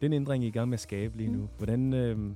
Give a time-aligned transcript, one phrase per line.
[0.00, 1.48] Den ændring, I er i gang med at skabe lige nu, mm.
[1.58, 2.34] hvordan øh,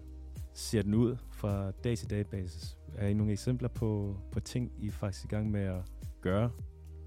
[0.55, 2.77] ser den ud fra dag til dag basis?
[2.97, 5.83] Er I nogle eksempler på, på ting, I er faktisk i gang med at
[6.21, 6.51] gøre?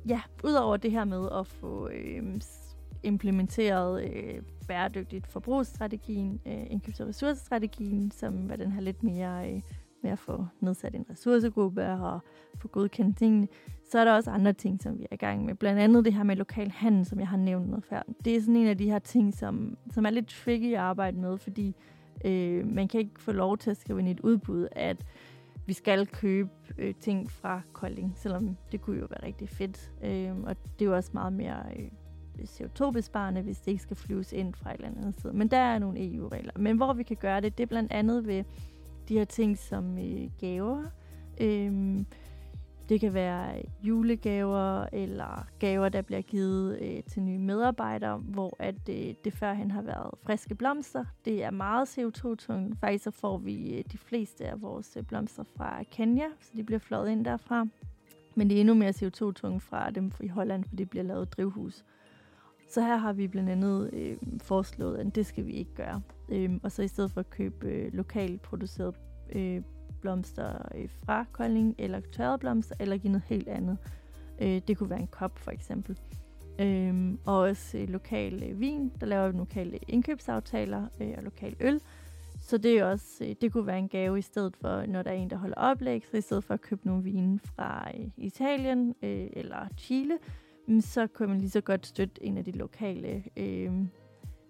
[0.07, 2.41] Ja, udover det her med at få øh,
[3.03, 9.61] implementeret øh, bæredygtigt forbrugsstrategien, øh, indkøbs- og ressourcestrategien, som var den her lidt mere øh,
[10.03, 12.19] med at få nedsat en ressourcegruppe og
[12.57, 13.47] få godkendt tingene,
[13.91, 15.55] så er der også andre ting, som vi er i gang med.
[15.55, 18.01] Blandt andet det her med lokal handel, som jeg har nævnt noget før.
[18.25, 21.17] Det er sådan en af de her ting, som, som er lidt tricky at arbejde
[21.17, 21.75] med, fordi
[22.25, 25.05] øh, man kan ikke få lov til at skrive ind i et udbud, at
[25.65, 29.91] vi skal købe øh, ting fra Kolding, selvom det kunne jo være rigtig fedt.
[30.03, 31.89] Øh, og det er jo også meget mere øh,
[32.41, 35.33] CO2-besparende, hvis det ikke skal flyves ind fra et eller andet sted.
[35.33, 36.51] Men der er nogle EU-regler.
[36.55, 38.43] Men hvor vi kan gøre det, det er blandt andet ved
[39.09, 40.83] de her ting som øh, gaver.
[41.41, 42.05] Øhm,
[42.89, 48.89] det kan være julegaver eller gaver, der bliver givet øh, til nye medarbejdere, hvor at
[48.89, 51.05] øh, det førhen har været friske blomster.
[51.25, 52.79] Det er meget CO2-tungt.
[52.79, 56.63] Faktisk så får vi øh, de fleste af vores øh, blomster fra Kenya, så de
[56.63, 57.67] bliver fløjet ind derfra.
[58.35, 61.85] Men det er endnu mere CO2-tungt fra dem i Holland, for det bliver lavet drivhus.
[62.73, 66.01] Så her har vi blandt andet øh, foreslået, at det skal vi ikke gøre.
[66.29, 68.95] Øh, og så i stedet for at købe øh, lokalt produceret
[69.31, 69.61] øh,
[70.01, 73.77] blomster øh, fra Kolding, eller tørrede blomster, eller give noget helt andet.
[74.41, 75.99] Øh, det kunne være en kop for eksempel.
[76.59, 81.55] Øh, og også øh, lokal øh, vin, der laver vi lokale indkøbsaftaler øh, og lokal
[81.59, 81.81] øl.
[82.41, 85.11] Så det er også, øh, det kunne være en gave i stedet for, når der
[85.11, 88.07] er en, der holder oplæg, så i stedet for at købe nogle vine fra øh,
[88.17, 90.17] Italien øh, eller Chile,
[90.81, 93.71] så kunne man lige så godt støtte en af de lokale øh,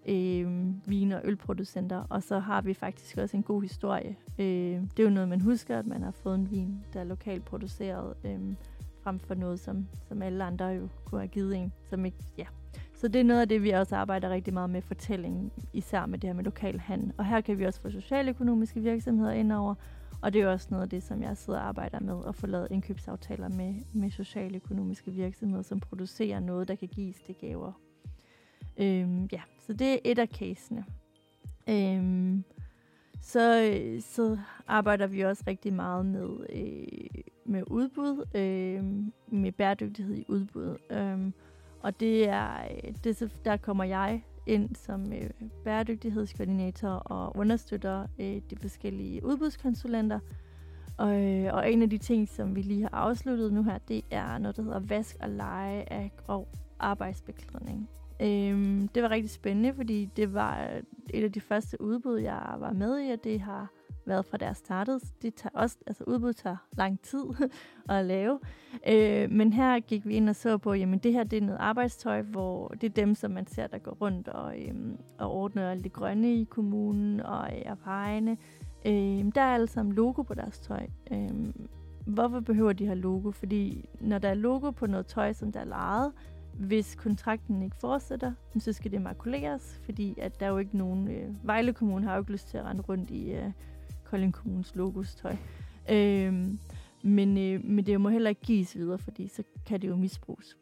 [0.08, 2.06] øh, vin- og ølproducenter.
[2.10, 4.16] Og så har vi faktisk også en god historie.
[4.38, 4.46] Øh,
[4.80, 7.44] det er jo noget, man husker, at man har fået en vin, der er lokalt
[7.44, 8.54] produceret, øh,
[9.02, 11.72] frem for noget, som, som alle andre jo kunne have givet en.
[11.90, 12.46] Som ikke, ja.
[12.94, 16.18] Så det er noget af det, vi også arbejder rigtig meget med fortælling, især med
[16.18, 17.12] det her med lokal handel.
[17.18, 19.74] Og her kan vi også få socialøkonomiske virksomheder ind over,
[20.24, 22.46] og det er også noget af det, som jeg sidder og arbejder med, at få
[22.46, 27.72] lavet indkøbsaftaler med, med socialøkonomiske virksomheder, som producerer noget, der kan gives til gaver.
[28.76, 30.84] Øhm, ja, så det er et af casene.
[31.68, 32.44] Øhm,
[33.20, 38.84] så, så arbejder vi også rigtig meget med, øh, med udbud, øh,
[39.40, 40.76] med bæredygtighed i udbud.
[40.90, 41.32] Øh,
[41.82, 42.54] og det er,
[42.84, 45.30] øh, det, der kommer jeg ind som øh,
[45.64, 50.18] bæredygtighedskoordinator og understøtter øh, de forskellige udbudskonsulenter.
[50.98, 54.04] Og, øh, og en af de ting, som vi lige har afsluttet nu her, det
[54.10, 57.88] er noget, der hedder vask og leje af grov arbejdsbeklædning.
[58.20, 60.80] Øhm, det var rigtig spændende, fordi det var
[61.10, 63.72] et af de første udbud, jeg var med i, og det har
[64.06, 65.00] været fra deres startede.
[65.22, 67.24] Det tager også, altså udbud tager lang tid
[67.88, 68.40] at lave.
[68.88, 71.58] Øh, men her gik vi ind og så på, jamen det her det er noget
[71.60, 74.74] arbejdstøj, hvor det er dem, som man ser, der går rundt og, øh,
[75.18, 78.36] og ordner alt det grønne i kommunen og øh, er vejene.
[78.86, 80.86] Øh, der er alle sammen logo på deres tøj.
[81.10, 81.30] Øh,
[82.06, 83.30] hvorfor behøver de her logo?
[83.30, 86.12] Fordi når der er logo på noget tøj, som der er lejet,
[86.58, 91.08] hvis kontrakten ikke fortsætter, så skal det makuleres, fordi at der er jo ikke nogen...
[91.08, 93.50] Øh, Vejle Kommune har jo ikke lyst til at rende rundt i øh,
[94.04, 95.36] Kolding Kommunes logostøj.
[95.90, 96.48] Øh,
[97.02, 100.56] men, øh, men det må heller ikke gives videre, fordi så kan det jo misbruges.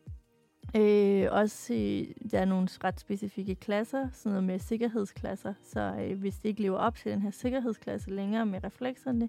[0.76, 6.18] Øh, også øh, der er nogle ret specifikke klasser, sådan noget med sikkerhedsklasser, så øh,
[6.18, 9.28] hvis det ikke lever op til den her sikkerhedsklasse længere med reflekserne,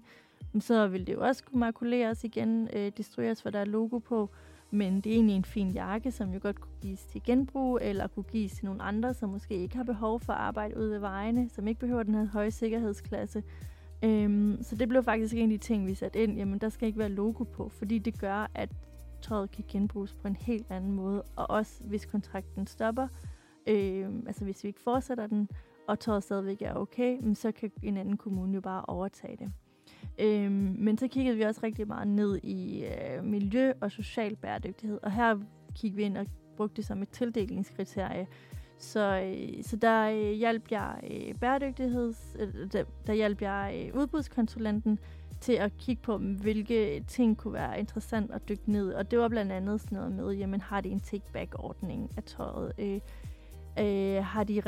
[0.60, 4.30] så vil det jo også kunne makuleres igen, øh, destrueres, for der er logo på,
[4.70, 8.06] men det er egentlig en fin jakke, som jo godt kunne gives til genbrug, eller
[8.06, 10.98] kunne gives til nogle andre, som måske ikke har behov for at arbejde ude ved
[10.98, 13.42] vejene, som ikke behøver den her høje sikkerhedsklasse.
[14.04, 16.36] Øhm, så det blev faktisk en af de ting, vi satte ind.
[16.36, 18.68] Jamen, der skal ikke være logo på, fordi det gør, at
[19.22, 21.22] tøjet kan genbruges på en helt anden måde.
[21.36, 23.08] Og også hvis kontrakten stopper,
[23.66, 25.48] øhm, altså hvis vi ikke fortsætter den,
[25.88, 29.52] og tøjet stadigvæk er okay, så kan en anden kommune jo bare overtage det.
[30.18, 34.98] Øhm, men så kiggede vi også rigtig meget ned i øh, miljø og social bæredygtighed,
[35.02, 35.38] og her
[35.74, 36.26] kiggede vi ind og
[36.56, 38.26] brugte det som et tildelingskriterie.
[38.78, 44.00] Så, øh, så der øh, hjalp jeg øh, bæredygtigheds, øh, der, der hjalp jeg øh,
[44.00, 44.98] udbudskonsulenten
[45.40, 48.92] til at kigge på, mm, hvilke ting kunne være interessant at dykke ned.
[48.92, 52.72] Og det var blandt andet sådan noget med, jamen har de en take-back-ordning af tøjet?
[52.78, 53.00] Øh,
[53.78, 54.62] Øh, har, de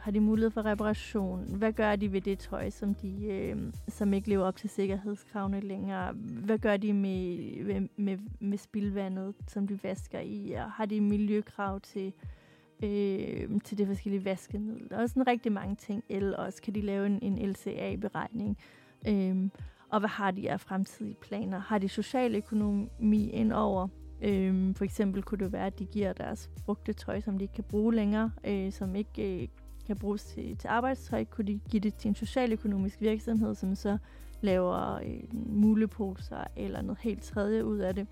[0.00, 1.56] har de mulighed for reparation?
[1.56, 3.56] Hvad gør de ved det tøj, som, de, øh,
[3.88, 6.12] som ikke lever op til sikkerhedskravene længere?
[6.44, 10.52] Hvad gør de med, med, med, med spildvandet, som de vasker i?
[10.52, 12.12] Og har de miljøkrav til, øh,
[12.82, 14.88] Øhm, til det forskellige vaskemidler.
[14.88, 16.04] Der er sådan rigtig mange ting.
[16.08, 18.58] Eller også kan de lave en, en LCA-beregning.
[19.08, 19.50] Øh,
[19.90, 21.58] og hvad har de af fremtidige planer?
[21.58, 23.88] Har de socialøkonomi ind over?
[24.22, 27.54] Øhm, for eksempel kunne det være, at de giver deres brugte tøj, som de ikke
[27.54, 29.48] kan bruge længere, øh, som ikke øh,
[29.86, 33.98] kan bruges til, til arbejdstøj, kunne de give det til en socialøkonomisk virksomhed, som så
[34.40, 38.06] laver øh, muleposer eller noget helt tredje ud af det.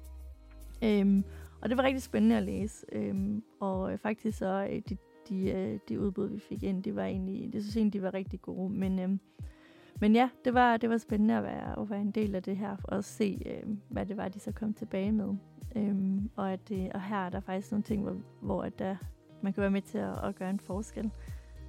[0.84, 1.24] Øhm,
[1.60, 2.86] og det var rigtig spændende at læse.
[2.92, 4.96] Øhm, og øh, faktisk så øh, de,
[5.28, 8.14] de, øh, de udbud, vi fik ind, det var egentlig, det synes egentlig, de var
[8.14, 8.70] rigtig gode.
[8.70, 9.08] Men, øh,
[10.00, 12.56] men ja, det var, det var spændende at være, at være en del af det
[12.56, 15.34] her, og se, øh, hvad det var, de så kom tilbage med.
[15.76, 18.96] Øhm, og, at øh, og her er der faktisk nogle ting, hvor, hvor at der,
[19.42, 21.10] man kan være med til at, at gøre en forskel.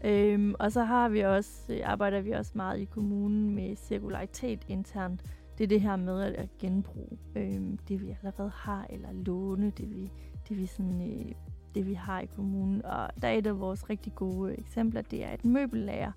[0.05, 4.65] Øhm, og så har vi også, øh, arbejder vi også meget i kommunen med cirkularitet
[4.67, 5.23] internt.
[5.57, 9.89] Det er det her med at genbruge øhm, det, vi allerede har, eller låne det,
[9.89, 10.11] vi,
[10.49, 11.31] det, vi, sådan, øh,
[11.75, 12.85] det, vi har i kommunen.
[12.85, 16.11] Og der er et af vores rigtig gode eksempler, det er et møbellager,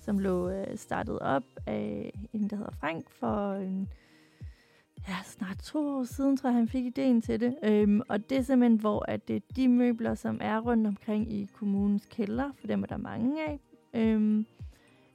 [0.00, 3.88] som lå øh, startet op af en, der hedder Frank, for en,
[5.08, 7.56] ja, snart to år siden, tror jeg, han fik ideen til det.
[7.64, 11.48] Øhm, og det er simpelthen, hvor at det de møbler, som er rundt omkring i
[11.54, 13.60] kommunens kælder, for dem er der mange af,
[13.94, 14.46] øhm,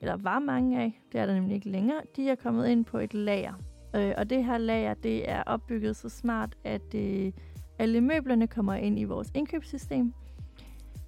[0.02, 2.98] eller var mange af, det er der nemlig ikke længere, de er kommet ind på
[2.98, 3.54] et lager.
[3.95, 7.31] Øh, og det her lager, det er opbygget så smart, at øh,
[7.80, 10.13] alle møblerne kommer ind i vores indkøbssystem,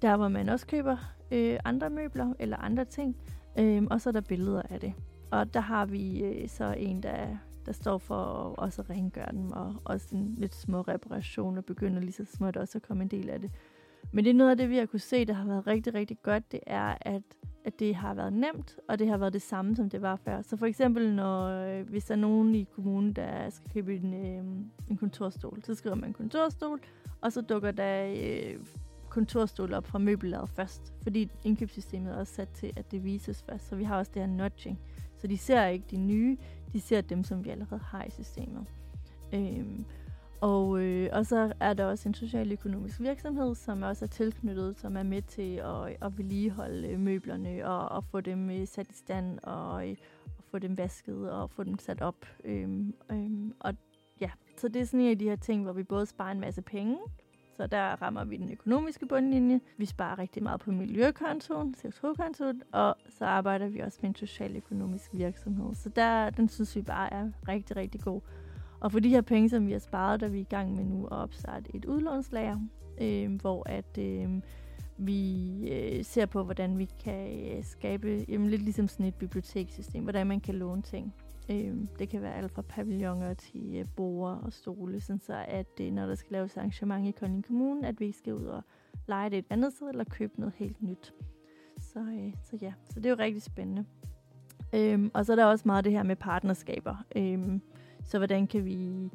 [0.02, 0.96] der hvor man også køber
[1.30, 3.16] øh, andre møbler eller andre ting,
[3.58, 4.92] øh, og så er der billeder af det.
[5.30, 7.36] Og der har vi øh, så en, der
[7.66, 12.12] der står for at også rengøre dem, og også en lidt små reparationer, begynder lige
[12.12, 13.50] så småt også at komme en del af det.
[14.12, 16.22] Men det er noget af det, vi har kunne se, der har været rigtig, rigtig
[16.22, 17.22] godt, det er, at,
[17.64, 20.42] at det har været nemt, og det har været det samme, som det var før.
[20.42, 24.14] Så for eksempel, når, øh, hvis der er nogen i kommunen, der skal købe en,
[24.14, 24.44] øh,
[24.90, 26.80] en kontorstol, så skriver man kontorstol,
[27.20, 28.58] og så dukker der øh,
[29.08, 33.68] kontorstol op fra møbellaget først, fordi indkøbssystemet er også sat til, at det vises først.
[33.68, 34.78] Så vi har også det her nudging.
[35.18, 36.36] Så de ser ikke de nye,
[36.72, 38.66] de ser dem, som vi allerede har i systemet.
[39.34, 39.84] Øhm,
[40.40, 44.96] og, øh, og så er der også en socialøkonomisk virksomhed, som også er tilknyttet, som
[44.96, 48.94] er med til at, at vedligeholde øh, møblerne og, og få dem øh, sat i
[48.94, 49.96] stand og, øh,
[50.38, 52.26] og få dem vasket og få dem sat op.
[52.44, 53.74] Øhm, øhm, og
[54.20, 56.40] ja, så det er sådan en af de her ting, hvor vi både sparer en
[56.40, 56.96] masse penge,
[57.56, 59.60] så der rammer vi den økonomiske bundlinje.
[59.76, 65.10] Vi sparer rigtig meget på miljøkontoen, CO2-kontoen, og så arbejder vi også med en socialøkonomisk
[65.12, 65.74] virksomhed.
[65.74, 68.20] Så der, den synes vi bare er rigtig, rigtig god.
[68.80, 70.84] Og for de her penge, som vi har sparet, der er vi i gang med
[70.84, 72.60] nu at opstarte et udlånslager,
[73.00, 74.40] øh, hvor at øh,
[74.98, 80.02] vi øh, ser på, hvordan vi kan øh, skabe jamen, lidt ligesom sådan et bibliotekssystem,
[80.02, 81.14] hvordan man kan låne ting.
[81.50, 85.80] Øh, det kan være alt fra pavilloner til øh, borer og stole, sådan så at
[85.80, 88.62] øh, når der skal laves arrangement i Kolding Kommune, at vi ikke skal ud og
[89.06, 91.14] lege det et andet sted eller købe noget helt nyt.
[91.80, 93.84] Så, øh, så ja, så det er jo rigtig spændende.
[94.72, 96.96] Øhm, og så er der også meget det her med partnerskaber.
[97.16, 97.62] Øhm,
[98.06, 99.10] så hvordan kan vi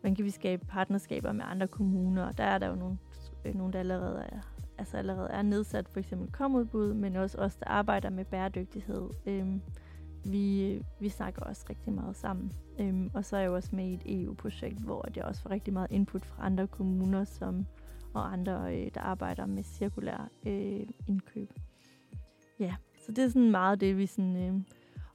[0.00, 2.24] hvordan kan vi skabe partnerskaber med andre kommuner?
[2.24, 2.98] Og Der er der jo nogle,
[3.44, 4.40] øh, nogle der allerede er,
[4.78, 9.10] altså allerede er nedsat, for eksempel komudbud, men også os, der arbejder med bæredygtighed.
[9.26, 9.60] Øhm,
[10.24, 12.52] vi, vi snakker også rigtig meget sammen.
[12.80, 15.50] Øhm, og så er jeg jo også med i et EU-projekt, hvor jeg også får
[15.50, 17.66] rigtig meget input fra andre kommuner som,
[18.14, 21.52] og andre, øh, der arbejder med cirkulær øh, indkøb.
[22.58, 22.74] Ja,
[23.06, 24.36] så det er sådan meget det, vi sådan...
[24.36, 24.54] Øh,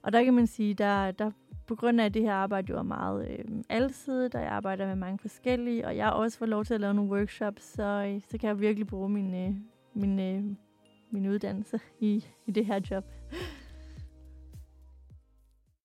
[0.02, 1.30] og der kan man sige, der, der
[1.68, 4.86] på grund af at det her arbejde jo er meget øh, alsidigt, og jeg arbejder
[4.86, 8.20] med mange forskellige, og jeg også får lov til at lave nogle workshops, så, øh,
[8.28, 9.54] så kan jeg virkelig bruge min, øh,
[9.94, 10.44] min, øh,
[11.10, 13.04] min uddannelse i, i det her job.